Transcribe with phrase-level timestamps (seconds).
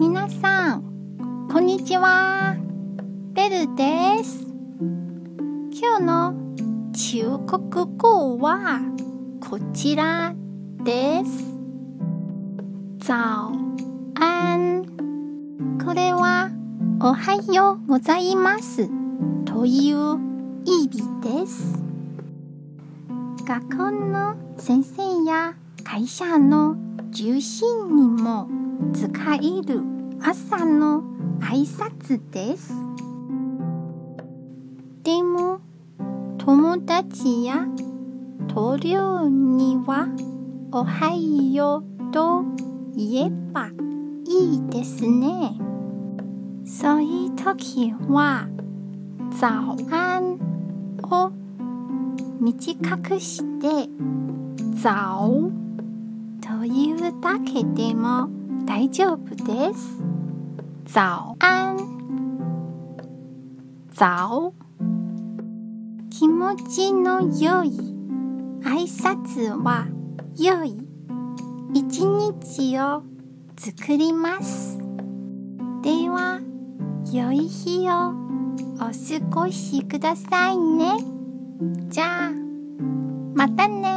[0.00, 2.56] 皆さん、こんにちは。
[3.34, 4.46] ベルです。
[5.78, 6.34] 今日の
[6.94, 8.80] 中国語は
[9.46, 10.34] こちら
[10.82, 11.54] です。
[13.04, 13.52] 早
[14.14, 14.86] 安。
[15.84, 16.50] これは
[17.02, 18.88] おはようございます
[19.44, 20.18] という
[20.64, 21.78] 意味です。
[23.46, 26.78] 学校の先生や会社の
[27.12, 28.59] 中心にも
[28.92, 29.82] 使える
[30.22, 31.02] 朝の
[31.40, 32.72] 挨拶です。
[35.02, 35.60] でも
[36.38, 37.66] 友達や
[38.48, 40.08] 同僚には
[40.72, 41.14] おは
[41.54, 42.44] ようと
[42.96, 43.68] 言えば
[44.26, 45.56] いいですね。
[46.64, 48.48] そういう時は
[49.32, 50.38] 早安
[51.02, 51.32] を
[52.40, 53.88] 短くして
[54.82, 55.50] 早
[56.40, 58.39] というだけでも
[58.70, 60.00] 大丈夫です。
[60.86, 61.76] 早安
[63.92, 64.54] 早
[66.08, 67.72] 気持ちの良い
[68.62, 69.88] 挨拶は
[70.38, 70.86] 良い
[71.74, 73.02] 一日を
[73.58, 74.78] 作ります。
[75.82, 76.40] では、
[77.12, 78.10] 良い日を
[78.76, 78.94] お過
[79.30, 80.92] ごしくださいね。
[81.88, 82.30] じゃあ、
[83.34, 83.89] またね